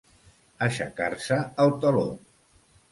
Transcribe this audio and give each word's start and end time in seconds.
Aixecar-se 0.69 1.39
el 1.67 1.79
teló. 1.85 2.07